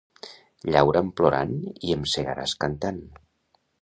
[0.75, 1.53] Llaura'm plorant
[1.89, 3.03] i em segaràs cantant.